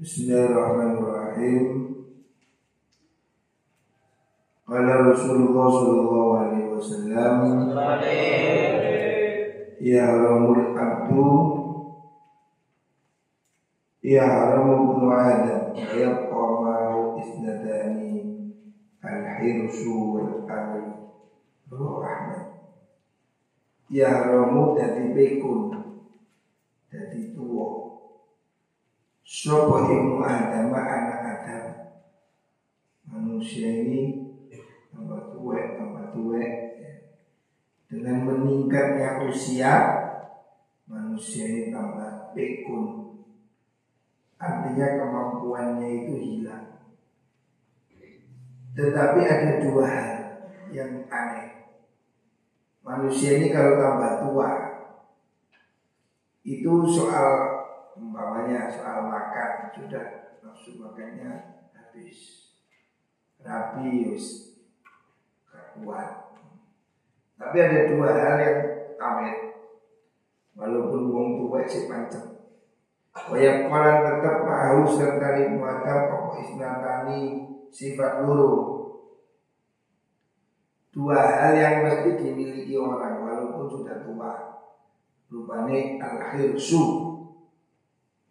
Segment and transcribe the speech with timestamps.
[0.00, 1.92] Bismillahirrahmanirrahim.
[4.64, 7.36] Qala Rasulullah sallallahu alaihi wasallam
[9.76, 11.28] Ya haramul abdu
[14.00, 18.24] Ya haramu ibnu Adam Yabqa ma'u isnadani
[19.04, 20.96] Al-hirsu wal-amal
[23.92, 25.76] Ya haramu dadi bekun
[26.88, 27.89] Dadi tua
[29.30, 30.74] Sopo ilmu Adam?
[30.74, 31.64] Anak Adam.
[33.06, 34.26] Manusia ini
[34.90, 36.42] tambah tua, tambah tua
[37.86, 39.74] Dengan meningkatnya usia
[40.90, 43.14] Manusia ini tambah pekun
[44.40, 46.80] Artinya kemampuannya itu hilang.
[48.72, 50.10] Tetapi ada dua hal
[50.72, 51.70] yang aneh.
[52.82, 54.50] Manusia ini kalau tambah tua
[56.42, 57.59] Itu soal
[57.98, 62.50] umpamanya soal makan sudah nafsu makannya habis.
[63.40, 64.58] Rapi wis.
[65.80, 66.36] Kuat.
[67.40, 68.58] Tapi ada dua hal yang
[69.00, 69.36] awet
[70.52, 72.36] walaupun wong tua si pancet.
[73.10, 77.20] Wayak kolan tetap mahu serta muatan pokok isnatani
[77.72, 78.78] sifat luru.
[80.90, 84.32] Dua hal yang mesti dimiliki orang walaupun sudah tua.
[85.30, 87.09] Rupanya al-hirsu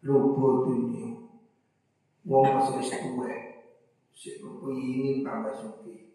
[0.06, 1.20] lupa dunia
[2.24, 3.42] wong masih wis tuwek
[4.16, 6.10] sik ingin tambah suki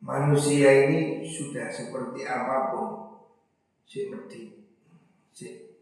[0.00, 2.88] manusia ini sudah seperti apa pun.
[3.84, 4.42] Si mati
[5.30, 5.76] si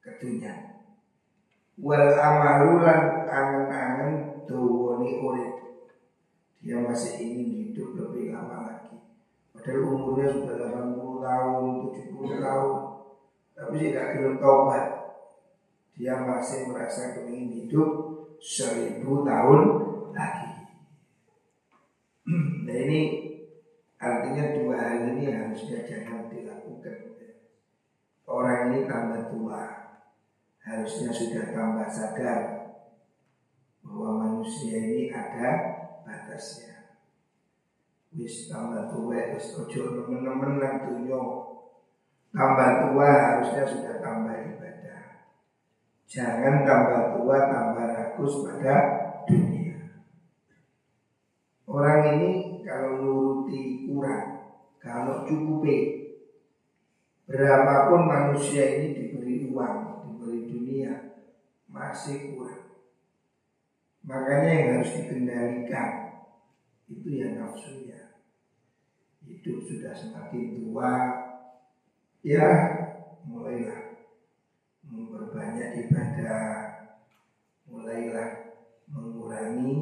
[0.00, 0.80] kedunya.
[1.78, 5.52] Wal amalulan angen-angen dawani urip.
[6.62, 8.96] Dia masih ingin hidup lebih lama lagi.
[9.50, 12.72] Padahal umurnya sudah 80 tahun 70 tahun.
[13.52, 14.84] Tapi tidak belum taubat
[15.92, 17.90] dia masih merasa ingin hidup
[18.40, 19.60] seribu tahun
[20.16, 20.50] lagi.
[22.62, 23.00] Nah ini
[23.98, 27.12] artinya dua hal ini harusnya jangan dilakukan.
[28.22, 29.62] Orang ini tambah tua,
[30.62, 32.40] harusnya sudah tambah sadar
[33.82, 35.50] bahwa manusia ini ada
[36.06, 36.96] batasnya.
[38.14, 40.62] Wis tambah tua, wis ojo nemen-nemen
[42.32, 44.32] Tambah tua harusnya sudah tambah
[46.12, 48.76] Jangan tambah tua tambah rakus pada
[49.24, 49.96] dunia.
[51.64, 55.64] Orang ini kalau nuruti kurang, kalau cukup
[57.24, 61.16] berapapun manusia ini diberi uang, diberi dunia,
[61.72, 62.76] masih kurang.
[64.04, 65.90] Makanya yang harus dikendalikan
[66.92, 68.20] itu ya nafsunya.
[69.24, 70.92] Hidup sudah semakin tua,
[72.20, 72.48] ya
[73.24, 73.81] mulailah
[75.52, 76.48] memperbanyak ibadah.
[77.68, 78.30] Mulailah
[78.88, 79.76] mengurangi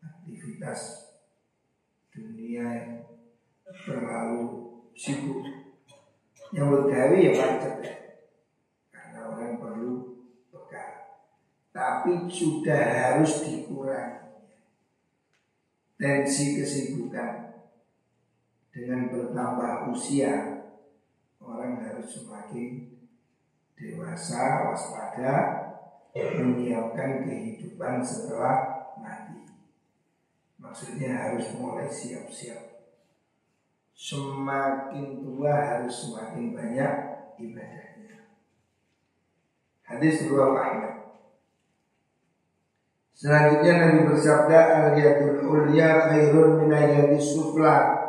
[0.00, 0.80] aktivitas
[2.12, 2.92] dunia yang
[3.84, 4.44] terlalu
[4.92, 5.44] sibuk.
[6.52, 7.94] Yang gawe ya pancet ya
[8.90, 9.94] karena orang perlu
[10.50, 10.90] bekal.
[11.70, 14.20] Tapi sudah harus dikurangi.
[15.96, 17.48] Tensi kesibukan.
[18.70, 20.62] Dengan bertambah usia
[21.42, 22.89] orang harus semakin
[23.80, 25.34] dewasa waspada
[26.12, 29.48] menyiapkan kehidupan setelah mati.
[30.60, 32.84] Maksudnya harus mulai siap-siap.
[33.96, 36.92] Semakin tua harus semakin banyak
[37.40, 38.16] ibadahnya.
[39.84, 40.94] Hadis riwayat Ahmad.
[43.16, 48.00] Selanjutnya Nabi bersabda al-yadul ulya khairun min yadis sufla.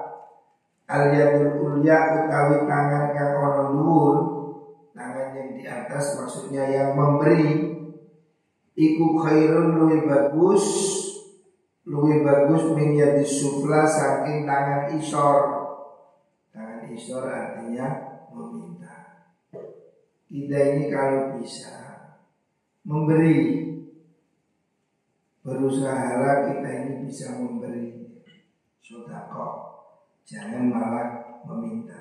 [0.88, 4.31] Al-yadul ulya utawi tangan kang di
[5.92, 7.68] atas maksudnya yang memberi.
[8.72, 10.64] Iku khairun luwih bagus
[11.84, 15.40] luwih bagus min yadi sufla saking tangan isor.
[16.56, 17.88] Tangan isor artinya
[18.32, 19.28] meminta.
[20.32, 21.76] Kita ini kalau bisa
[22.88, 23.68] memberi
[25.44, 28.18] berusaha kita ini bisa memberi
[28.80, 29.48] sodako
[30.26, 31.10] jangan malah
[31.50, 32.01] meminta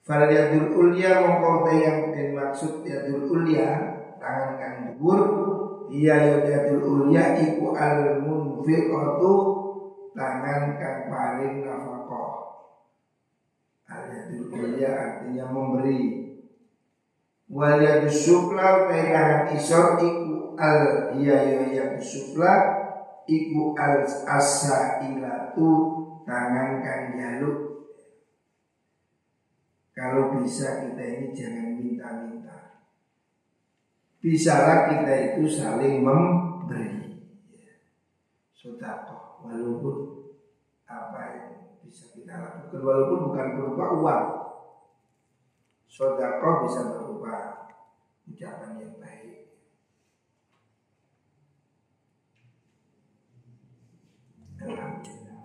[0.00, 5.22] Fal yadul ulya mongko yang dimaksud yadul ulya tangan kang dhuwur
[5.92, 9.32] iya yadul ulya iku al munfiqatu
[10.16, 12.32] tangan kang paling nafkah.
[13.92, 16.32] Al yadul ulya artinya memberi.
[17.52, 22.52] Wal yadus sufla tangan isor iku al iya yadus sufla
[23.28, 25.70] iku al asa ilatu
[26.24, 27.69] tangan kang jaluk
[30.00, 32.88] kalau bisa kita ini jangan minta-minta.
[34.16, 37.20] bisalah kita itu saling memberi.
[38.56, 39.96] Sodako, walaupun
[40.88, 41.48] apa yang
[41.84, 44.26] bisa kita lakukan, walaupun bukan berupa uang.
[45.84, 47.36] Sodako bisa berupa
[48.24, 49.52] ucapan yang baik.
[54.64, 55.40] Alhamdulillah.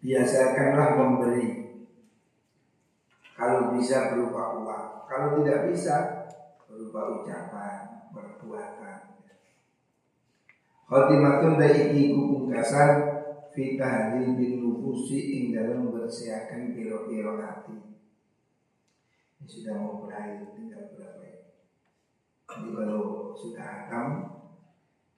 [0.00, 1.65] Biasakanlah memberi.
[3.36, 5.04] Kalau bisa berupa uang.
[5.04, 6.24] Kalau tidak bisa
[6.64, 9.20] berupa ucapan, perbuatan.
[10.88, 12.90] Khotimatun daiki kupungkasan
[13.52, 17.76] fitahdil bin nufusi ing dalam bersiakan piro-piro hati.
[19.36, 21.40] Ini sudah mau berakhir tinggal berapa ya?
[22.48, 24.06] Jadi kalau sudah hatam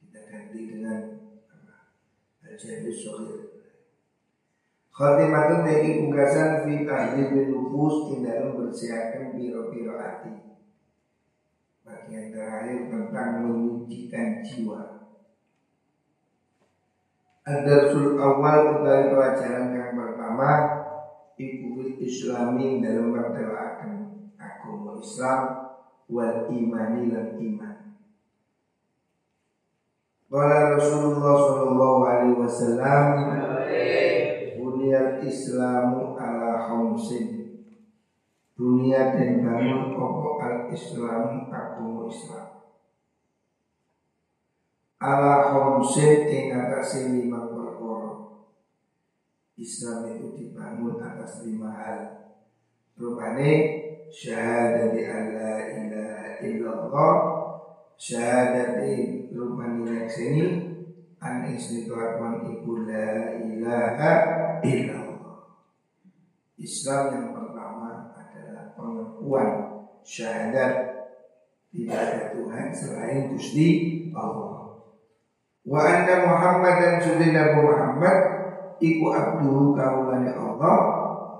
[0.02, 1.00] kita ganti dengan
[2.42, 3.57] Al-Jadus Sohir
[4.98, 10.58] Khotimatun daiki pungkasan fitahdil bin nufus ing dalam bersiakan piro-piro hati
[11.86, 15.06] bagian terakhir tentang menyucikan jiwa.
[17.46, 20.50] Ad-darsul awal utawi pelajaran yang pertama
[21.38, 25.40] iku islami dalam mertelakan agama Islam
[26.10, 27.76] wal imani lan iman.
[30.26, 33.06] Qala Rasulullah sallallahu alaihi wasallam
[34.68, 37.56] Buniyat Islamu ala khamsin
[38.52, 42.48] dunia dan bangun pokok al-Islam agama Islam.
[45.00, 48.28] Ala khomsin ing atas lima perkara.
[49.56, 52.00] Islam itu dibangun atas lima hal.
[53.00, 53.50] Rupane
[54.12, 57.14] syahadati alla ilaha illallah
[57.96, 60.44] syahadati rupani lakseni
[61.24, 65.38] an isnituakman iku la ilaha illallah.
[66.58, 67.28] Islam yang
[68.78, 69.48] pengakuan
[70.06, 70.72] syahadat
[71.68, 73.68] tidak ada Tuhan selain Gusti
[74.16, 74.82] Allah.
[75.68, 78.18] Wa anna Muhammad dan Nabi Muhammad
[78.80, 80.78] iku abduhu kaulani Allah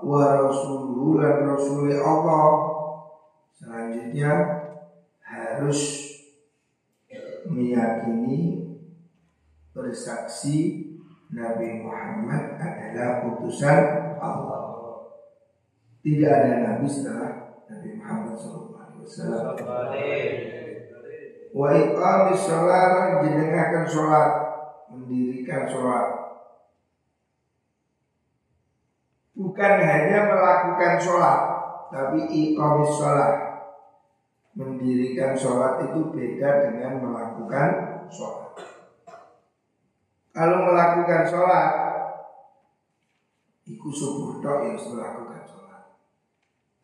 [0.05, 2.45] wa rasuluhu lan rasuli Allah.
[3.57, 4.31] Selanjutnya
[5.25, 5.81] harus
[7.49, 8.69] meyakini
[9.73, 10.88] bersaksi
[11.29, 13.81] Nabi Muhammad adalah utusan
[14.17, 14.61] Allah.
[16.01, 19.53] Tidak ada nabi setelah Nabi Muhammad SAW.
[21.49, 24.29] Wa iqamis sholat jenengakan sholat
[24.89, 26.05] mendirikan sholat
[29.33, 31.39] bukan hanya melakukan sholat
[31.89, 33.33] tapi iqamis sholat
[34.53, 37.69] mendirikan sholat itu beda dengan melakukan
[38.13, 38.38] sholat
[40.39, 41.71] kalau melakukan sholat
[43.67, 45.99] ikut subuh tok yang melakukan sholat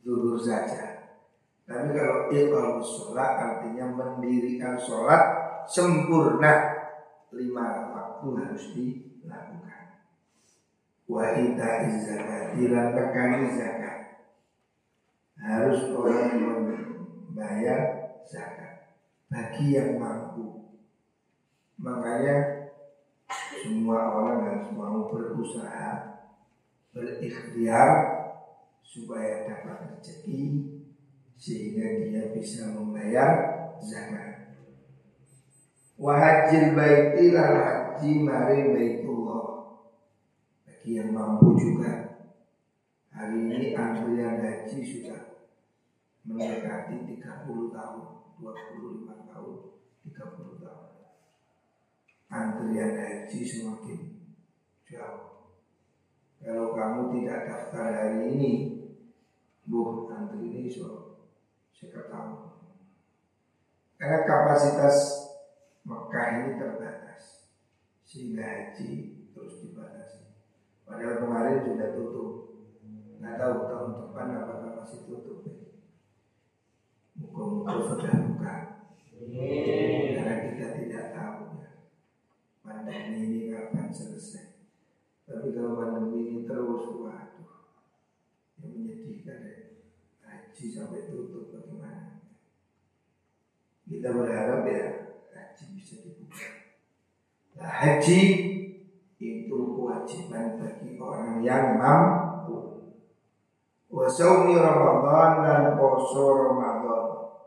[0.03, 1.15] zuhur saja.
[1.63, 5.23] Tapi kalau iqam sholat artinya mendirikan sholat
[5.71, 6.83] sempurna
[7.31, 9.83] lima waktu harus dilakukan.
[11.07, 13.97] Wa ita zakat dan tekan zakat
[15.39, 17.79] harus orang membayar
[18.27, 18.99] zakat
[19.31, 20.75] bagi yang mampu.
[21.79, 22.54] Makanya
[23.65, 26.21] semua orang harus mau berusaha
[26.93, 27.89] berikhtiar
[28.85, 30.69] supaya dapat rezeki
[31.33, 33.29] sehingga dia bisa membayar
[33.81, 34.53] zakat.
[35.97, 39.81] Wahajil baiti lan haji mari baitullah.
[40.69, 42.21] Bagi yang mampu juga
[43.09, 45.41] hari ini antrian haji sudah
[46.21, 48.03] mendekati 30 tahun,
[48.37, 49.57] 25 tahun,
[50.05, 50.84] 30 tahun.
[52.29, 53.99] Antrian haji semakin
[54.85, 55.53] jauh.
[56.41, 58.51] Kalau kamu tidak daftar hari ini,
[59.65, 61.17] bu antri ini so
[62.09, 62.33] tahu.
[63.95, 64.97] Karena kapasitas
[65.85, 67.53] Mekah ini terbatas,
[68.01, 68.89] sehingga haji
[69.33, 70.33] terus dibatasi.
[70.81, 72.31] Padahal kemarin sudah tutup.
[73.21, 75.45] Nggak tahu tahun depan apakah masih tutup.
[77.15, 78.34] Muka-muka sudah
[85.45, 87.69] Tapi kalau pandemi ini terus, waduh,
[88.57, 89.77] yang menyedihkan ya.
[90.25, 92.17] Haji sampai tutup bagaimana?
[93.85, 96.49] Kita berharap ya haji bisa dibuka.
[97.61, 98.21] Nah, haji
[99.21, 102.89] itu kewajiban bagi orang yang mampu.
[103.93, 107.37] Wasaumi Ramadan dan poso Ramadan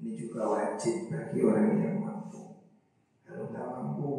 [0.00, 2.64] ini juga wajib bagi orang yang mampu.
[3.28, 4.12] Kalau nggak mampu,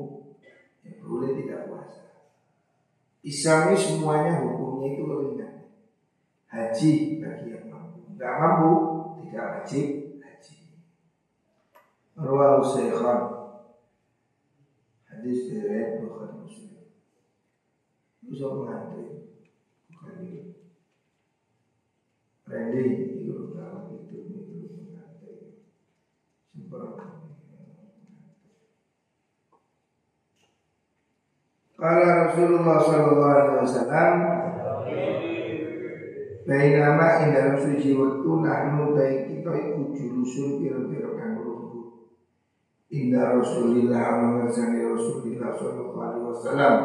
[0.86, 2.01] ya boleh tidak puasa.
[3.22, 5.54] Islami semuanya hukumnya itu ringan.
[6.50, 8.02] Haji bagi yang mampu.
[8.10, 8.72] Enggak mampu
[9.22, 10.56] tidak wajib haji.
[12.18, 13.20] Rawahu Syekhan
[15.08, 16.88] Hadis riwayat Bukhari Muslim
[18.26, 19.28] Bisa mengantri
[19.92, 20.56] Bukhari
[22.48, 22.84] Randy
[23.22, 25.56] itu kalau itu itu mengantri
[26.52, 27.12] Sempurna
[31.82, 34.14] Kala Rasulullah Sallallahu Alaihi Wasallam
[36.46, 42.10] Bainama ing dalam suci waktu nahnu tai kita iku julusun pira-pira kang lungguh.
[42.90, 46.76] Indah Rasulillah mengersani Rasulillah sallallahu alaihi wasallam.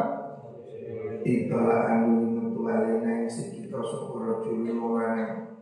[1.24, 5.56] Itala anu metu alena ing kita sapa rajul orang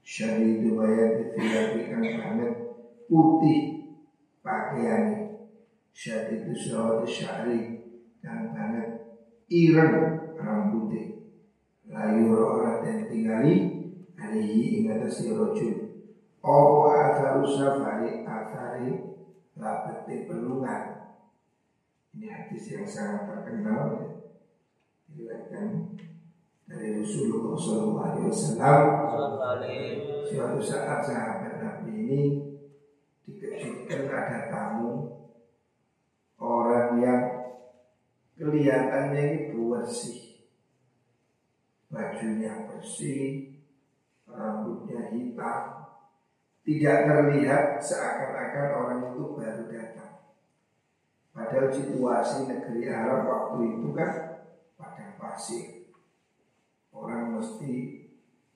[0.00, 2.52] syadidu bayat tilabi kang banget
[3.04, 3.60] putih
[4.40, 5.36] pakaian
[5.92, 7.79] syadidu sawat syari
[8.20, 8.88] kang banget
[9.48, 9.96] ireng
[10.36, 11.20] rambutnya
[11.90, 13.54] layu ora dan tingali
[14.14, 15.90] alihi ing atase rajul
[16.40, 19.10] apa atharu safari athari
[19.60, 20.82] labete pelungan.
[22.16, 24.08] Ini hadis yang sangat terkenal ya.
[25.10, 25.66] diriwayatkan
[26.66, 28.30] dari Rasulullah SAW
[30.26, 32.22] suatu saat sahabat Nabi ini
[33.26, 35.18] dikejutkan ada tamu
[36.38, 37.22] orang yang
[38.40, 40.40] kelihatannya ini bersih.
[41.92, 43.52] Bajunya bersih.
[44.24, 45.92] Rambutnya hitam.
[46.64, 50.32] Tidak terlihat seakan-akan orang itu baru datang.
[51.36, 54.12] Padahal situasi negeri Arab waktu itu kan
[54.80, 55.92] padang pasir.
[56.94, 57.72] Orang mesti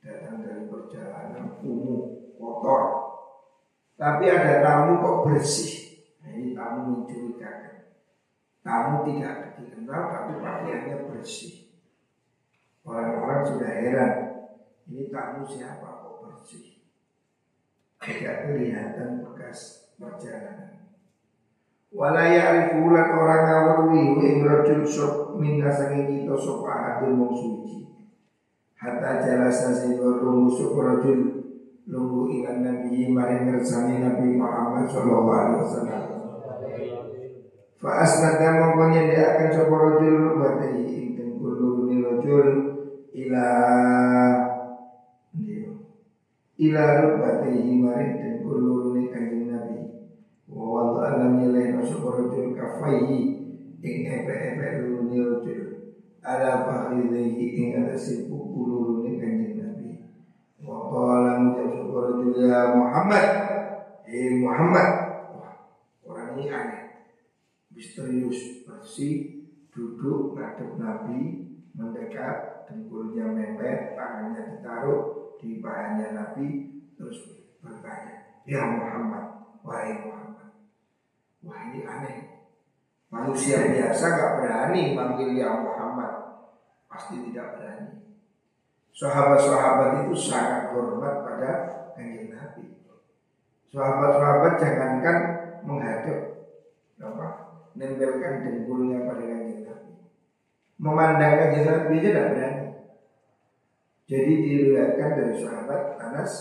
[0.01, 2.83] datang dari perjalanan umum kotor.
[3.95, 6.05] Tapi ada tamu kok bersih.
[6.23, 7.75] Nah, ini tamu mencurigakan
[8.65, 11.69] tamu tidak dikenal tapi pakaiannya bersih.
[12.85, 14.13] Orang-orang sudah heran
[14.85, 16.85] Ini tamu siapa kok bersih?
[18.01, 20.93] Tidak kelihatan bekas perjalanan.
[21.89, 27.89] Walaya arifulan orang ngawarwi Ing rajul sok minna sangi kita sok ahadun mong suci.
[28.77, 31.21] Hatta jalasa sehingga rungu sok rajul
[31.85, 36.15] Lungu ilan nabi mari ngersani Nabi Muhammad Sallallahu Alaihi Wasallam
[37.85, 42.49] Fa asnada mongkonya dia akan sok rajul Batai ing tengkul ni rajul
[43.13, 43.49] ila
[46.57, 50.01] ila rubatihi maring dan kulurune kanjeng Nabi.
[50.49, 53.21] Wa wada'ala nyeleh sapa rajul kafaihi
[53.85, 55.63] ing epe-epe lurune rajul.
[56.25, 60.09] Ala fakhidhihi ing atase kulurune kanjeng Nabi.
[60.65, 63.27] Wa qala ngucap sapa rajul ya Muhammad
[64.09, 64.89] Hei Muhammad.
[65.37, 65.53] Wah,
[66.09, 66.84] orang ini aneh
[67.85, 78.41] misterius bersih duduk ngadep Nabi mendekat dengkulnya mepet tangannya ditaruh di pahanya Nabi terus bertanya
[78.49, 80.49] ya Muhammad wahai Muhammad.
[81.45, 82.17] Wah ini aneh.
[83.09, 86.13] Manusia biasa gak berani manggil ya Muhammad.
[86.89, 88.05] Pasti tidak berani.
[88.95, 91.53] Sahabat-sahabat itu sangat hormat pada
[91.99, 92.79] kanjeng Nabi.
[93.73, 95.19] Sahabat-sahabat jangankan
[95.67, 96.19] menghadap
[97.03, 97.27] apa
[97.75, 99.93] nempelkan dengkulnya pada kanjeng Nabi
[101.85, 102.65] Nabi aja tidak berani.
[104.09, 106.33] Jadi diriwayatkan dari sahabat Anas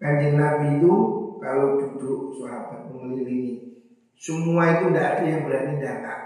[0.00, 0.92] kanjeng Nabi itu
[1.36, 3.84] kalau duduk sahabat mengelilingi
[4.16, 6.22] semua itu tidak ada yang berani datang.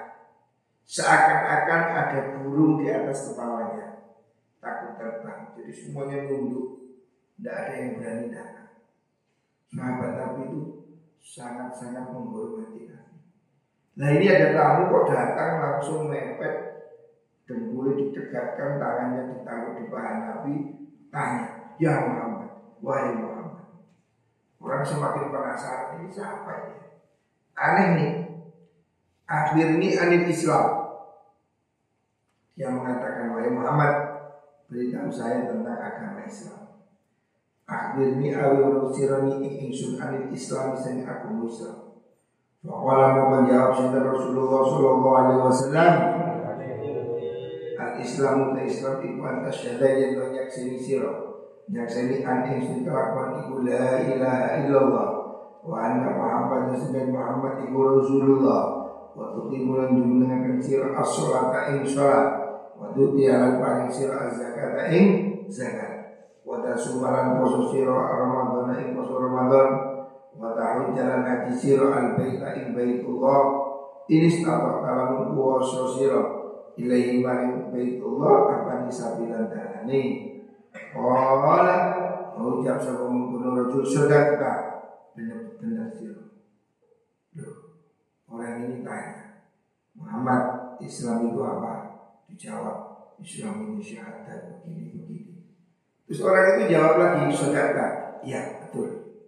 [0.87, 4.15] Seakan-akan ada burung di atas kepalanya
[4.63, 5.51] takut terbang.
[5.59, 6.95] Jadi semuanya nunduk,
[7.35, 8.71] tidak ada yang berani datang.
[9.75, 10.61] Sahabat Nabi itu
[11.19, 13.19] sangat-sangat menghormati Nabi.
[13.99, 16.70] Nah ini ada tamu kok datang langsung mepet
[17.51, 20.55] dengkulnya ditegakkan, tangannya ditaruh di paha Nabi,
[21.11, 23.67] tanya, Ya Muhammad, wahai Muhammad.
[24.63, 26.79] Orang semakin penasaran, ini siapa ini?
[27.59, 28.13] Aneh nih.
[29.27, 30.67] Akhirnya anil Islam.
[32.55, 33.93] Dia mengatakan, wahai Muhammad,
[34.71, 36.79] beritahu saya tentang agama Islam.
[37.67, 41.91] Akhirnya awil sirani ingsun anil Islam sing agama Islam.
[42.61, 45.95] Faqala mau menjawab sinten Rasulullah sallallahu alaihi wasallam
[48.01, 51.13] Al Islam ta Islam iku antas syahada yen to nyaksini sira
[51.69, 55.09] nyaksini an ing sing kelakuan iku la ilaha illallah.
[55.61, 58.63] Wa anna Muhammad sedaya Muhammad iku Rasulullah.
[59.13, 62.41] Wa tuqimu lan jumenengaken sira as-sholata ing salat.
[62.81, 65.07] Wa tuti lan paring sira az-zakata ing
[65.53, 65.93] zakat.
[66.41, 69.69] Wa tasumalan poso sira Ramadan ing poso Ramadan.
[70.41, 73.69] Wa tahujjalan haji sira al baita ing baitullah.
[74.09, 76.41] Ini statok kalamun kuwasa sira
[76.81, 80.03] ilaihi maring baitullah apa sabilan dalane
[80.95, 81.79] qala
[82.41, 84.83] ucap sapa mungkun rajul sedekah
[85.17, 86.31] bener-bener sira
[88.81, 89.45] ditanya
[89.97, 90.43] Muhammad
[90.81, 91.73] Islam itu apa?
[92.31, 92.79] Dijawab
[93.21, 95.35] Islam ini syahadat begini begini.
[96.09, 99.21] Terus orang itu jawab lagi saudara, ya betul.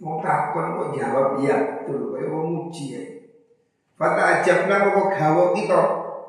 [0.00, 3.02] Mau takon kok jawab iya betul, kayak mau muji ya.
[4.00, 5.80] Fata ajabna kok gawo kita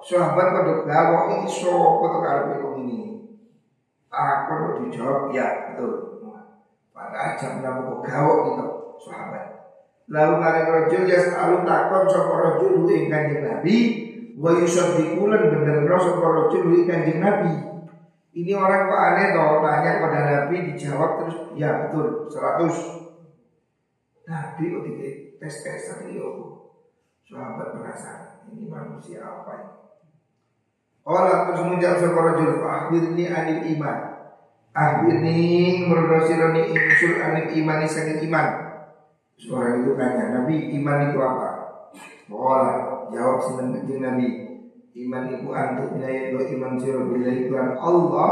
[0.02, 3.00] sahabat pada gawo ini so kok karepe ini.
[4.10, 5.94] Takon kok dijawab ya betul.
[6.92, 8.66] Fata ajabna kok gawo kita
[8.98, 9.46] sahabat.
[10.12, 13.78] Lalu kalian rojul ya selalu takon sapa rojul ing kanjeng Nabi
[14.36, 17.54] wa yusaddiqulan bener sapa rojul ing kanjeng Nabi.
[18.32, 24.84] Ini orang kok aneh toh tanya pada Nabi dijawab terus ya betul 100 Nabi kok
[25.40, 26.60] tes tes yo.
[27.32, 29.91] Sahabat merasa ini manusia apa ini?
[31.02, 33.98] Allah terus menjawab sebuah rajul ini anil iman.
[34.72, 35.40] Akhirni
[35.90, 38.48] merodosironi insul anil iman sakit iman.
[39.42, 41.50] Seorang itu tanya, Nabi iman itu apa?
[42.30, 42.66] Allah
[43.10, 44.30] jawab senang Nabi.
[44.92, 48.32] Iman itu antuk minayat iman sirah bila iklan Allah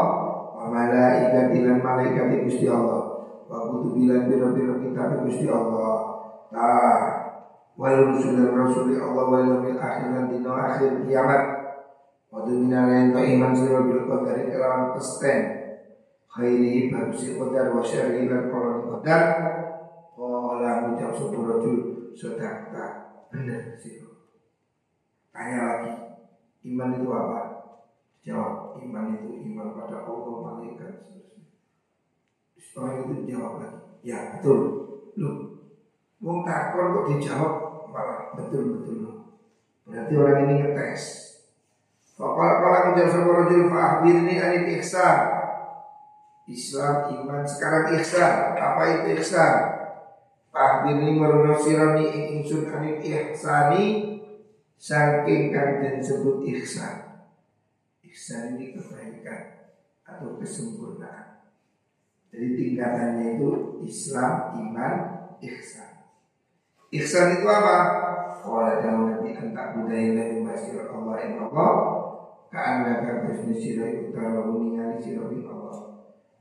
[0.60, 6.20] wa malaikati lan malaikat Gusti Allah wa kutubilan biro-biro kitab Gusti Allah
[6.52, 6.68] ta
[7.80, 11.42] wal rusul dan rasul Allah wal yaumil akhir dan dino akhir kiamat
[12.30, 15.42] wa dumina lain to iman sira bil qadari kelawan pesten
[16.30, 19.24] khairi bagusi qadar wa syarri lan koloni qadar
[20.60, 21.78] ngucap sapa rajul
[22.14, 22.88] sedekah
[23.30, 24.06] bener sih
[25.34, 25.94] tanya lagi
[26.70, 27.42] iman itu apa
[28.22, 31.10] jawab iman itu iman pada Allah malaikat
[32.80, 34.60] Orang itu jawab lagi, ya betul.
[35.20, 35.30] Lu,
[36.24, 37.54] mau takon kok dijawab
[37.92, 38.98] malah betul betul.
[39.84, 41.04] Berarti orang ini ngetes.
[42.20, 43.72] Fakal kala menjawab sama rojul
[44.12, 45.40] ini anil ihsan.
[46.52, 48.60] Islam, iman, sekarang ihsan.
[48.60, 49.56] Apa itu ihsan?
[50.52, 53.86] Fahbirni merunosironi ing insun anil ihsani
[54.80, 57.20] Saking dan sebut ihsan
[58.00, 59.68] Ihsan ini kebaikan
[60.08, 61.30] Atau kesempurnaan
[62.30, 63.50] jadi tingkatannya itu
[63.90, 64.94] Islam, iman,
[65.42, 66.06] ihsan.
[66.94, 67.78] Ihsan itu apa?
[68.40, 71.74] Kalau ada Nabi antak budaya dari masyarakat Allah yang Allah
[72.50, 75.78] Ka'anna kabasni sirai utarahu ningali sirai Allah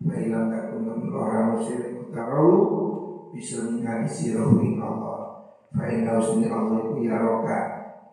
[0.01, 2.57] Fa'ilam takun orang sirai utarahu
[3.37, 5.21] Bisa ningali sirai Allah
[5.73, 7.61] Fa'inna usni Allah itu yaroka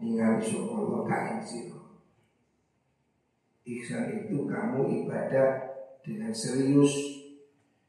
[0.04, 1.76] Ningali syukur Allah kain sirai
[3.66, 5.58] Ihsan itu kamu ibadah
[6.06, 6.94] dengan serius.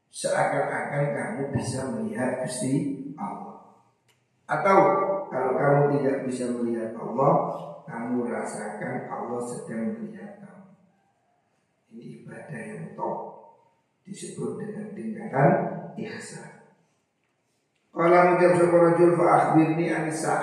[0.09, 3.77] Seakan-akan kamu bisa melihat Gusti Allah.
[4.49, 4.79] Atau
[5.29, 7.33] kalau kamu tidak bisa melihat Allah,
[8.07, 10.71] kamu rasakan Allah sedang melihat kamu.
[11.91, 13.19] Ini ibadah yang top
[14.07, 15.51] disebut dengan tingkatan
[15.99, 16.71] ihsan.
[17.91, 20.35] Kalau menjawab sebuah rajul fa akhbirni anisa.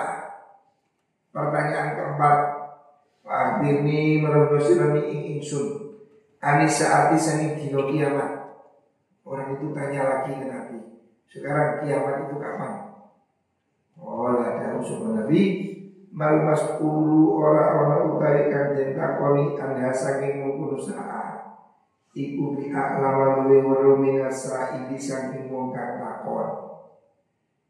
[1.33, 2.37] Pertanyaan keempat,
[3.25, 5.97] akhbirni merebusirani ing ingsun.
[6.45, 8.61] Anisa arti sani dino kiamat.
[9.25, 10.77] Orang itu tanya lagi ke Nabi
[11.25, 12.93] Sekarang kiamat itu kapan?
[13.97, 15.74] Oh ada usul Nabi
[16.15, 21.43] Mal maskulu orang-orang utai kanjen takoni Anda saking mungkunu saat
[22.15, 26.79] Iku bi'a'lama luwe warumina sa'ili saking mungkar takon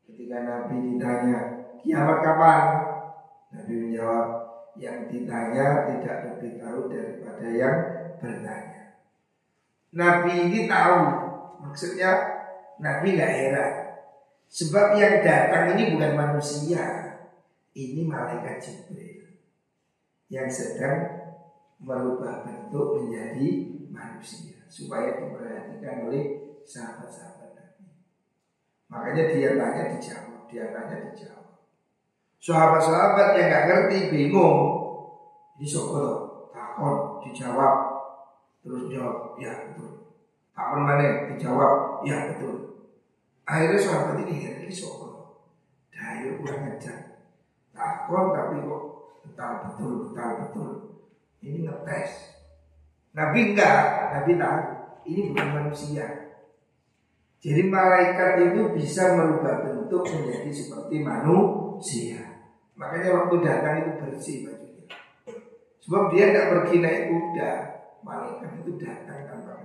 [0.05, 1.39] Ketika Nabi ditanya
[1.81, 2.61] Kiamat kapan?
[3.49, 4.27] Nabi menjawab
[4.77, 7.77] Yang ditanya tidak lebih tahu daripada yang
[8.21, 8.93] bertanya
[9.89, 11.25] Nabi ini tahu
[11.65, 12.35] Maksudnya
[12.79, 13.73] Nabi nggak heran.
[14.51, 17.14] Sebab yang datang ini bukan manusia.
[17.75, 19.43] Ini malaikat Jibril.
[20.31, 20.99] Yang sedang
[21.83, 24.63] merubah bentuk menjadi manusia.
[24.71, 27.85] Supaya diperhatikan oleh sahabat-sahabat Nabi.
[28.87, 30.47] Makanya dia tanya dijawab.
[30.47, 31.67] Dia tanya dijawab.
[32.39, 34.59] Sahabat-sahabat yang nggak ngerti bingung.
[35.59, 37.75] Ini sokoh takut dijawab.
[38.63, 40.15] Terus jawab, ya betul.
[40.55, 42.87] Kapan mana dijawab, ya betul.
[43.45, 45.43] Akhirnya sahabat ini ini soal.
[45.93, 47.14] Dayo kurang ajar.
[47.75, 48.83] Takon tapi kok
[49.27, 50.69] betul betul betul betul.
[51.43, 52.11] Ini ngetes.
[53.13, 53.79] Nabi enggak,
[54.15, 54.59] Nabi tahu
[55.05, 56.05] ini bukan manusia.
[57.43, 62.41] Jadi malaikat itu bisa merubah bentuk menjadi seperti manusia.
[62.73, 64.85] Makanya waktu datang itu bersih bajunya.
[65.85, 67.51] Sebab dia tidak pergi naik kuda,
[68.01, 69.55] malaikat itu datang tanpa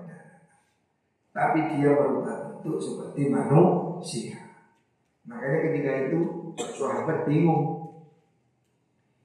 [1.30, 4.36] tapi dia berubah bentuk seperti manusia.
[5.26, 6.20] Makanya ketika itu
[6.74, 7.79] sahabat bingung.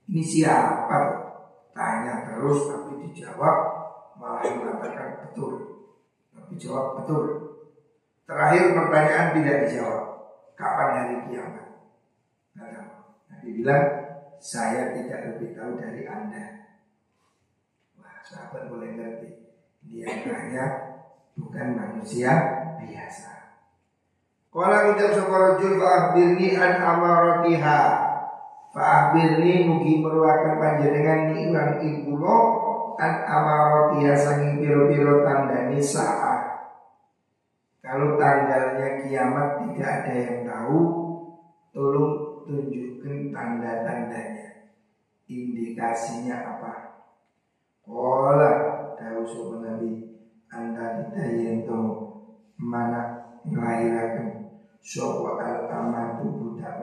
[0.05, 0.97] Ini siapa?
[1.75, 3.57] Tanya terus tapi dijawab
[4.15, 5.53] malah mengatakan betul.
[6.31, 7.23] Tapi jawab betul.
[8.25, 10.03] Terakhir pertanyaan tidak dijawab.
[10.55, 11.65] Kapan hari kiamat?
[13.27, 13.85] Nabi bilang,
[14.39, 16.45] saya tidak lebih tahu dari Anda.
[17.99, 19.29] Wah, sahabat boleh ngerti.
[19.85, 20.65] Dia tanya
[21.35, 22.31] bukan manusia
[22.79, 23.59] biasa.
[24.55, 27.79] Kala ucap sapa rajul fa'akhbirni an amaratiha.
[28.75, 32.35] Fa'akhbirni mugi meruakan panjenengan ni ilang ibulo
[32.99, 33.23] an
[34.19, 36.59] sanging piro-piro tanda saat.
[37.79, 40.79] Kalau tanggalnya kiamat tidak ada yang tahu,
[41.71, 44.67] tolong tunjukkan tanda-tandanya.
[45.31, 46.73] Indikasinya apa?
[47.87, 48.51] Kala
[48.99, 50.19] tahu sopan Nabi
[50.51, 51.63] anda ditayen
[52.59, 54.45] mana ngelahirakan
[54.85, 56.77] Sopo al amatu budak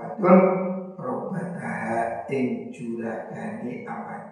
[2.31, 4.23] ing juragani amat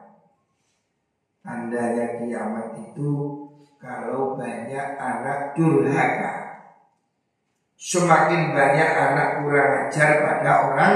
[1.41, 3.11] Tandanya kiamat itu
[3.81, 6.53] Kalau banyak anak durhaka.
[7.81, 10.95] Semakin banyak anak kurang ajar pada orang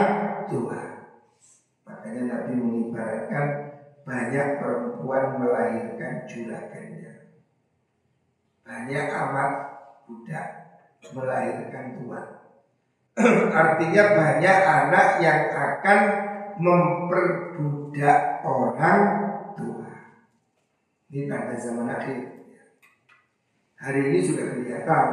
[0.53, 0.81] tua.
[1.89, 3.47] Makanya Nabi mengibaratkan
[4.05, 7.25] Banyak perempuan melahirkan juragannya.
[8.69, 9.51] Banyak amat
[10.05, 10.47] budak
[11.17, 12.25] melahirkan tuan
[13.65, 16.01] Artinya banyak anak yang akan
[16.59, 19.01] memperbudak orang
[19.59, 19.91] tua.
[21.11, 22.21] Ini tanda zaman akhir.
[23.81, 25.09] Hari ini sudah kelihatan.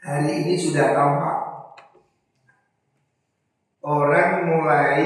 [0.00, 1.38] Hari ini sudah tampak.
[3.80, 5.04] Orang mulai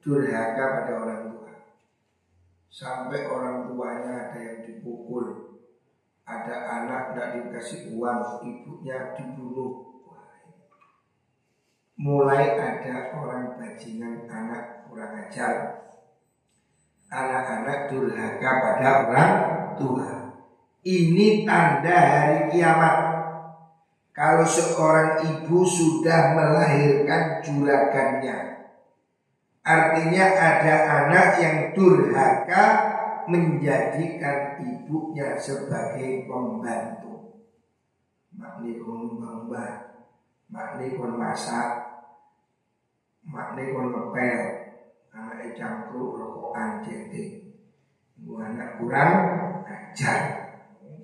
[0.00, 1.52] durhaka pada orang tua.
[2.72, 5.60] Sampai orang tuanya ada yang dipukul,
[6.24, 9.91] ada anak tidak dikasih uang, ibunya dibunuh.
[12.00, 15.84] Mulai ada orang bajingan anak kurang ajar.
[17.12, 19.32] Anak-anak durhaka pada orang
[19.76, 20.10] tua.
[20.82, 22.96] Ini tanda hari kiamat.
[24.12, 28.68] Kalau seorang ibu sudah melahirkan juragannya.
[29.62, 30.74] Artinya ada
[31.06, 32.64] anak yang durhaka
[33.30, 37.38] menjadikan ibunya sebagai pembantu.
[38.34, 39.22] Makni kon
[40.50, 41.81] makni masak,
[43.26, 44.40] makni kon ngepel,
[45.14, 46.82] anak cangkruk rokokan.
[48.22, 49.10] Ibu anak kurang
[49.66, 50.20] ajar.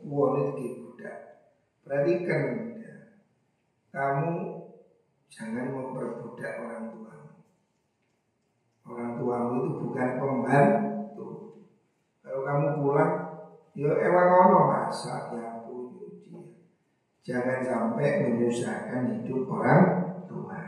[0.06, 1.16] Wong itu budak.
[1.82, 2.42] Perhatikan
[2.78, 2.94] ya.
[3.90, 4.62] kamu
[5.28, 7.30] jangan memperbudak orang tuamu.
[8.86, 10.98] Orang tuamu itu bukan pembantu
[12.28, 13.12] kalau kamu pulang,
[13.72, 16.12] ya emang ono masak yang punya
[17.24, 20.67] Jangan sampai menyusahkan hidup orang tua.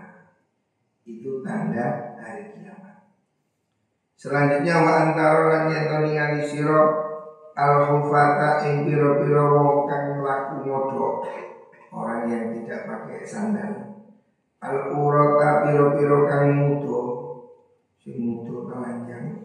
[1.06, 2.94] Itu tanda hari kiamat.
[4.20, 6.80] Selanjutnya wa antara lan yen ningali sira
[7.56, 11.24] al hufata ing pira-pira wong kang mlaku modho.
[11.90, 13.80] Orang yang tidak pakai sandal.
[14.60, 17.16] Al urata pira-pira kang mudo.
[18.00, 19.40] Sing mudo telanjang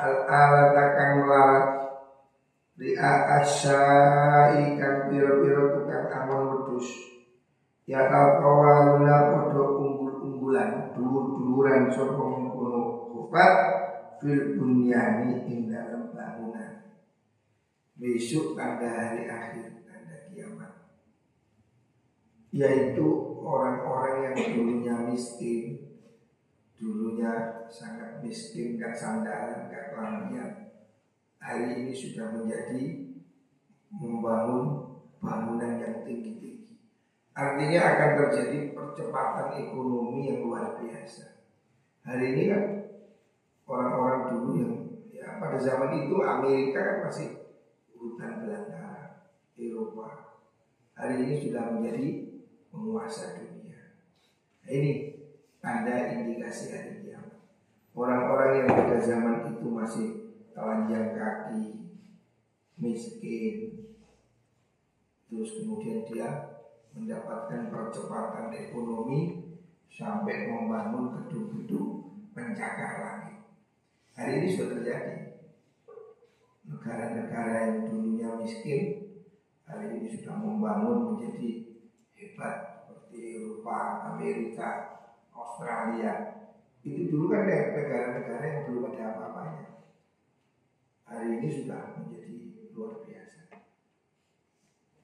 [0.00, 1.64] al alata kang larat
[2.74, 6.82] Ria asyai kang piro-piro tukang amun wedus
[7.86, 8.02] Ya
[8.82, 9.73] luna podo
[10.54, 13.54] unggul-unggulan Dulur-duluran sopong kuno kupat
[14.22, 16.94] Fil bunyani ing dalam bangunan.
[17.98, 20.72] Besok tanda hari akhir Tanda kiamat.
[22.54, 23.06] Yaitu
[23.42, 25.82] orang-orang yang dulunya miskin
[26.74, 30.74] Dulunya sangat miskin, gak sandaran, gak kelambian
[31.38, 33.14] Hari ini sudah menjadi
[33.94, 36.53] membangun bangunan yang tinggi-tinggi
[37.34, 41.42] Artinya akan terjadi percepatan ekonomi yang luar biasa.
[42.06, 42.64] Hari ini kan
[43.66, 44.74] orang-orang dulu yang
[45.10, 47.58] ya pada zaman itu Amerika kan masih
[47.98, 49.26] hutan belantara
[49.58, 50.38] Eropa.
[50.94, 52.38] Hari ini sudah menjadi
[52.70, 53.98] penguasa dunia.
[54.62, 54.92] Nah, Ini
[55.58, 57.42] tanda indikasi hari kiamat.
[57.98, 60.08] Orang-orang yang pada zaman itu masih
[60.54, 61.82] telanjang kaki,
[62.78, 63.90] miskin,
[65.26, 66.53] terus kemudian dia
[66.94, 69.50] mendapatkan percepatan ekonomi
[69.90, 73.36] sampai membangun gedung-gedung pencakar langit.
[74.14, 75.14] Hari ini sudah terjadi.
[76.64, 78.82] Negara-negara yang dulunya miskin
[79.66, 81.50] hari ini sudah membangun menjadi
[82.14, 84.70] hebat seperti Eropa, Amerika,
[85.34, 86.34] Australia
[86.84, 89.64] itu dulu kan negara-negara yang belum ada apa-apanya.
[91.08, 92.13] Hari ini sudah menjadi.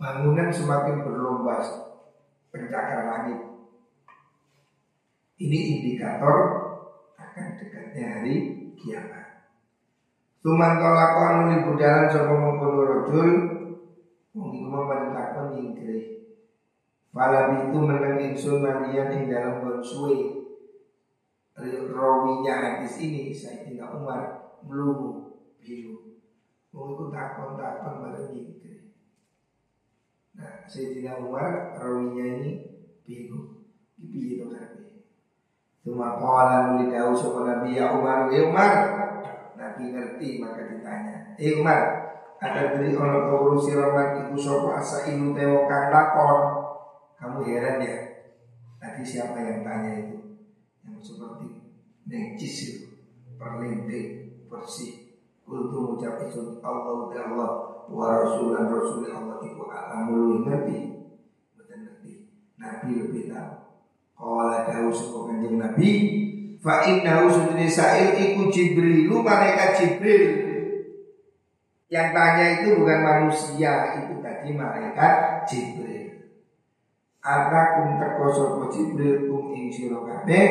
[0.00, 1.60] Bangunan semakin berlomba
[2.48, 3.40] pencakar langit.
[5.36, 6.36] Ini indikator
[7.20, 8.36] akan dekatnya hari
[8.80, 9.44] kiamat.
[10.40, 13.28] Tuman tolakon nuli budalan sapa mengkono rajul
[14.32, 16.32] wong iku memperintahkan nyingkrih
[17.12, 20.40] Falabi itu menang insun malian ing dalam bonsuwe
[21.60, 26.24] Rawinya hadis ini Sayyidina Umar melulu biru.
[26.72, 28.69] Mau ikut takon-takon bareng gitu
[30.40, 32.50] Nah Sayyidina Umar rawinya ini
[33.04, 33.60] bingung
[34.00, 35.04] Piye itu kabeh
[35.84, 38.72] Cuma kala nuli tahu sama Nabi ya Umar ya Umar.
[39.60, 41.80] Nabi ngerti maka ditanya Eh Umar
[42.40, 46.40] ada dari orang turu siraman iku sapa asa ilu tewo kang lakon?
[47.20, 47.96] Kamu heran ya.
[48.80, 50.40] Tadi siapa yang tanya itu?
[50.80, 51.48] Yang seperti
[52.08, 52.88] necis itu.
[53.36, 55.20] Perlinting bersih.
[55.44, 60.78] Kultu ucap itu Allah Allah wa rasulan rasul Allah iku alamul ngerti?
[61.58, 62.12] Betul ngerti.
[62.54, 63.54] Nabi lebih tahu.
[64.14, 65.90] Kala dawu sapa kanjeng Nabi
[66.60, 70.50] fa innahu sunni sa'il iku Jibril malaikat Jibril.
[71.90, 76.30] Yang tanya itu bukan manusia, itu tadi malaikat Jibril.
[77.18, 80.46] Atakum teko sapa Jibril kum ing sira kabeh?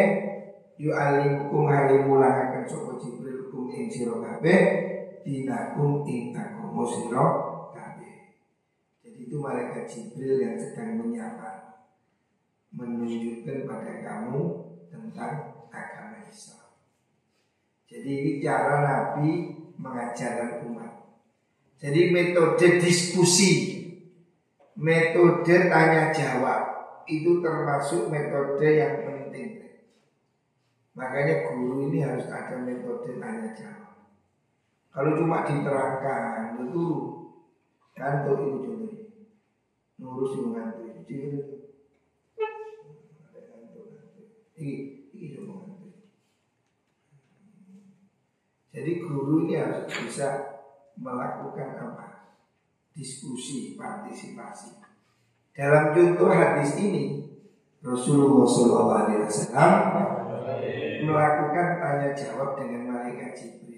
[0.75, 4.60] Yu alimkum halimulahaken sapa Jibril kum ing kabeh?
[5.23, 6.36] Dinakum ing
[6.69, 7.25] agama sira
[7.73, 8.15] kabeh.
[9.01, 11.82] Jadi itu malaikat Jibril yang sedang menyapa
[12.69, 14.43] menunjukkan pada kamu
[14.93, 16.69] tentang agama Islam.
[17.89, 19.29] Jadi ini cara Nabi
[19.82, 20.99] mengajarkan umat
[21.79, 23.79] jadi metode diskusi,
[24.75, 26.62] metode tanya jawab
[27.08, 29.63] itu termasuk metode yang penting.
[30.91, 33.78] Makanya guru ini harus ada metode tanya jawab.
[34.89, 36.86] Kalau cuma diterangkan itu
[37.93, 38.88] kantor itu cuma
[39.99, 40.41] ngurus itu
[44.60, 45.60] ini cuma
[48.69, 50.30] Jadi guru ini harus bisa
[50.95, 52.32] melakukan apa?
[52.93, 54.78] Diskusi, partisipasi.
[55.52, 57.28] Dalam contoh hadis ini,
[57.84, 59.10] Rasulullah SAW
[61.04, 63.68] melakukan tanya jawab dengan malaikat Jibril.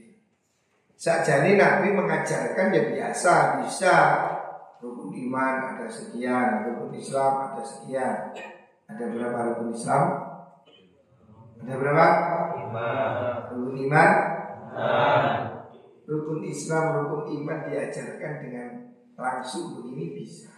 [1.02, 3.94] Sajani Nabi mengajarkan ya biasa, bisa
[4.78, 8.30] rukun iman ada sekian, rukun Islam ada sekian.
[8.86, 10.06] Ada berapa rukun Islam?
[11.58, 12.06] Ada berapa?
[13.50, 14.10] Rukun iman?
[16.06, 18.70] rukun Islam, rukun iman diajarkan dengan
[19.18, 20.54] langsung begini bisa.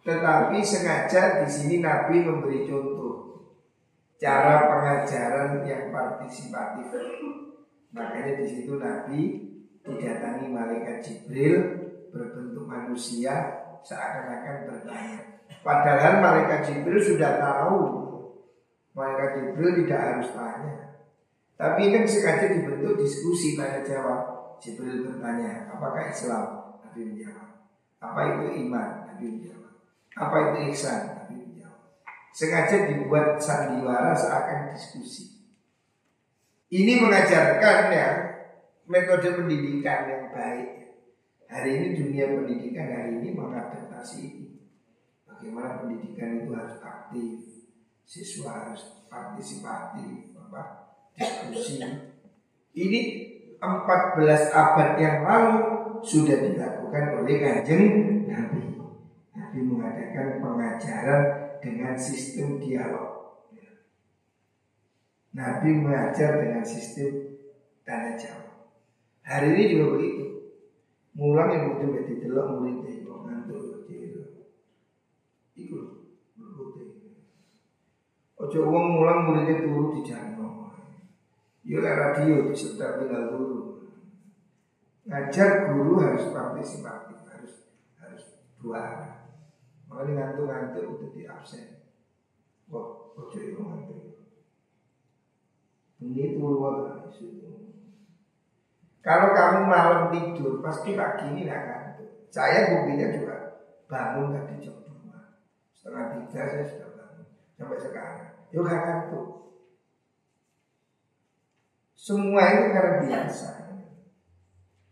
[0.00, 3.16] Tetapi sengaja di sini Nabi memberi contoh
[4.16, 6.88] cara pengajaran yang partisipatif.
[7.94, 9.20] Makanya di situ Nabi
[9.86, 11.56] didatangi malaikat Jibril
[12.10, 15.18] berbentuk manusia seakan-akan bertanya.
[15.62, 17.78] Padahal malaikat Jibril sudah tahu.
[18.98, 20.74] Malaikat Jibril tidak harus tanya.
[21.54, 24.20] Tapi ini sengaja dibentuk diskusi tanya jawab.
[24.58, 26.46] Jibril bertanya, apakah Islam?
[26.82, 27.48] Nabi menjawab.
[28.02, 28.88] Apa itu iman?
[29.06, 29.72] Nabi menjawab.
[30.14, 31.00] Apa itu ihsan?
[31.14, 31.80] Nabi menjawab.
[32.34, 35.33] Sengaja dibuat sandiwara seakan diskusi.
[36.74, 38.08] Ini mengajarkan ya
[38.90, 40.70] metode pendidikan yang baik.
[41.46, 44.46] Hari ini dunia pendidikan hari ini mengadaptasi ini.
[45.22, 47.62] Bagaimana pendidikan itu harus aktif,
[48.02, 51.78] siswa harus partisipatif, apa diskusi.
[52.74, 53.00] Ini
[53.62, 55.58] 14 abad yang lalu
[56.02, 57.86] sudah dilakukan oleh kanjeng
[58.26, 58.82] Nabi.
[59.30, 61.22] Nabi mengadakan pengajaran
[61.62, 63.23] dengan sistem dialog.
[65.34, 67.34] Nabi mengajar dengan sistem
[67.82, 68.70] tanya jawab.
[69.26, 70.24] Hari ini juga begitu.
[71.14, 73.86] Mulang yang butuh beti telok murid itu ngantuk
[75.54, 75.78] Iku
[78.34, 80.34] Ojo uang mulang muridnya turu di jalan.
[81.64, 83.88] Ya radio serta tinggal guru.
[85.08, 88.24] Ngajar guru harus partisipatif, harus harus
[88.60, 89.16] dua arah.
[89.88, 91.88] Makanya ngantuk-ngantuk itu di absen.
[92.68, 94.03] Wah, ojo itu ngantuk.
[96.04, 96.60] Ini turu
[99.04, 102.08] Kalau kamu malam tidur, pasti pagi ini tidak ngantuk.
[102.28, 103.36] Saya buktinya juga
[103.84, 105.44] bangun tadi jam dua,
[105.76, 108.32] setengah tiga saya sudah bangun sampai sekarang.
[108.52, 109.28] Yuk ngantuk.
[111.92, 113.50] Semua itu karena biasa.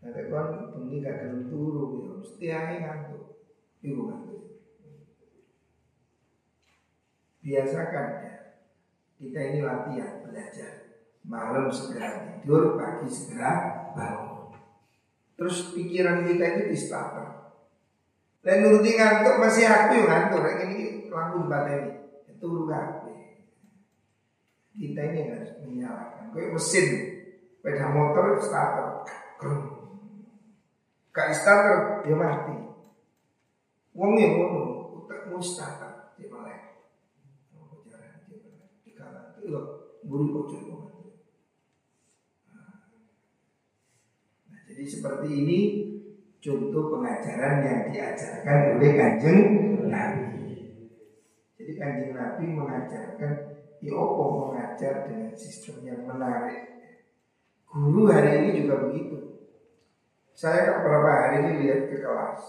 [0.03, 0.47] Ada kan
[0.77, 3.23] bengi gak gelem turu ya, mesti ae ngantuk.
[3.81, 4.41] Ibu ngantuk.
[7.41, 8.33] Biasakan ya.
[9.17, 10.82] Kita ini latihan belajar.
[11.23, 13.51] Malam segera tidur, pagi segera
[13.95, 14.51] bangun.
[15.39, 17.27] Terus pikiran kita itu di starter.
[18.43, 20.43] Dan nuruti ngantuk masih aku yang ngantuk.
[20.43, 22.03] Kayak ini lampu ini.
[22.43, 23.47] Turu kabeh.
[24.75, 26.35] Kita ini harus menyalakan.
[26.35, 26.87] Kayak mesin,
[27.55, 28.99] sepeda motor starter.
[31.15, 32.57] Gak starter dia mati.
[33.93, 34.63] Wong yang ngono,
[35.05, 36.89] tak mustahab di malek.
[37.53, 38.25] Apa cara
[38.81, 39.61] di kalangan itu
[40.03, 40.89] buri bocor
[44.49, 45.59] Nah, jadi seperti ini
[46.43, 49.39] contoh pengajaran yang diajarkan oleh kanjeng
[49.87, 50.59] Nabi.
[51.55, 53.31] Jadi kanjeng Nabi mengajarkan
[53.79, 56.83] ya apa mengajar dengan sistem yang menarik.
[57.63, 59.47] Guru hari ini juga begitu.
[60.35, 62.43] Saya beberapa hari ini lihat ke kelas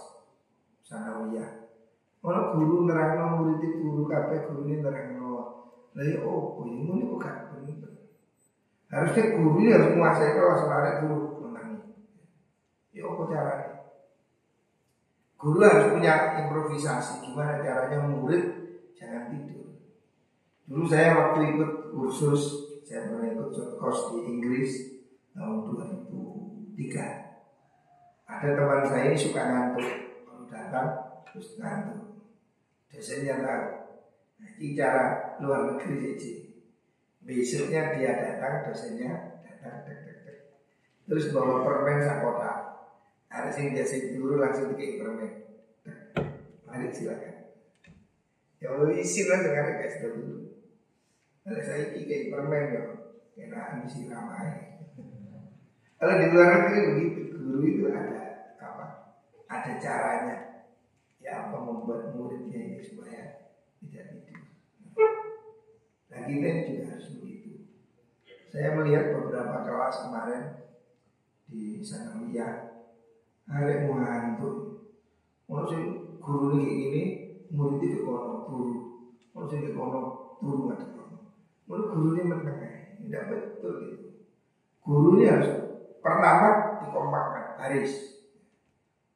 [0.82, 1.70] sanawiyah.
[2.18, 5.30] Kalau guru nerangno murid guru kabeh guru ini nerangno.
[5.94, 7.34] Lah ya opo ya ini bukan.
[8.90, 11.33] Harusnya guru ini harus menguasai kelas ada guru.
[12.94, 13.90] Ya opo caranya?
[15.34, 17.26] Guru harus punya improvisasi.
[17.26, 18.44] Gimana caranya murid
[18.94, 19.76] jangan tidur.
[20.64, 22.42] Dulu saya waktu ikut kursus,
[22.86, 24.72] saya pernah ikut kos di Inggris
[25.34, 25.74] tahun
[26.78, 27.24] 2003
[28.24, 29.88] ada teman saya ini suka ngantuk
[30.24, 30.88] kalau datang
[31.28, 32.00] terus ngantuk.
[32.94, 33.64] Dosennya tahu
[34.38, 36.36] nah, ini cara luar negeri sih
[37.26, 39.82] besoknya dia datang dosennya datang
[41.04, 42.53] terus bawa permen sakota
[43.34, 45.32] ada sing biasa dulu langsung dikei permen
[46.62, 47.34] mari silakan
[48.62, 50.54] ya isi lah dengan guys dulu
[51.42, 52.82] ada saya kiki permen ya
[53.34, 54.74] kena misi ramai
[56.04, 59.16] kalau di luar negeri begitu guru itu ada apa?
[59.48, 60.36] Ada caranya.
[61.22, 63.48] Ya apa membuat muridnya ini supaya
[63.80, 64.44] tidak tidur.
[66.12, 67.72] Nah kita juga harus begitu.
[68.52, 70.42] Saya melihat beberapa kelas kemarin
[71.48, 72.73] di Sanawiyah
[73.48, 74.54] ada ngantuk.
[75.44, 77.02] Mau sih guru ini ini
[77.52, 78.74] murid itu kono guru.
[79.36, 80.00] Mau sih kono
[80.40, 81.16] guru nggak kono.
[81.68, 82.72] Mau guru ini menengah.
[82.96, 84.08] Tidak betul itu.
[84.80, 85.48] Guru ini harus
[86.00, 87.92] pertama dikompakkan baris.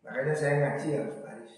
[0.05, 1.55] Makanya saya ngaji harus baris.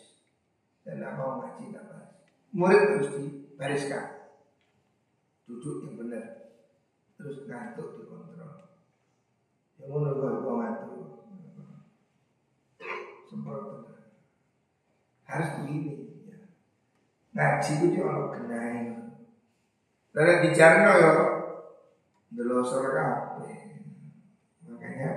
[0.87, 2.15] Dan tidak mau ngaji tidak baris.
[2.55, 4.05] Murid harus dibariskan.
[5.51, 6.25] Duduk yang benar.
[7.19, 8.71] Terus ngantuk dikontrol.
[9.83, 10.90] Yang mau nunggu ngantuk
[13.31, 13.87] jempol.
[15.31, 16.27] Harus begini.
[16.27, 16.39] Ya.
[17.31, 19.01] Ngaji itu dia orang kenain
[20.11, 21.13] Lalu dijarno ya,
[22.35, 23.55] delosor kape.
[24.67, 25.11] Makanya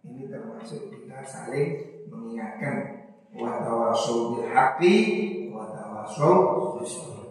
[0.00, 3.04] ini termasuk kita saling mengingatkan
[3.36, 4.96] watawasul bil haqqi
[5.52, 7.28] watawasau bis sabr.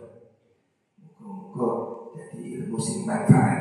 [1.01, 1.69] Muga-muga
[2.13, 3.58] jadi ilmu sing manfaat.